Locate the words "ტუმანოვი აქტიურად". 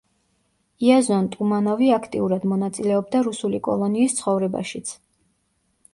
1.35-2.49